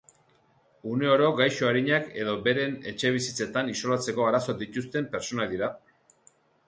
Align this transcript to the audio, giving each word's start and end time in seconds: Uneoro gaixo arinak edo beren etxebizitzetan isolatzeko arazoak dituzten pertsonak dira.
Uneoro 0.91 1.27
gaixo 1.41 1.67
arinak 1.71 2.09
edo 2.23 2.33
beren 2.47 2.73
etxebizitzetan 2.93 3.69
isolatzeko 3.75 4.29
arazoak 4.31 4.59
dituzten 4.67 5.11
pertsonak 5.17 5.55
dira. 5.57 5.69